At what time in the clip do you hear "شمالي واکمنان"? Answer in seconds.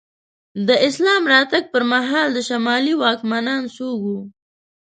2.49-3.63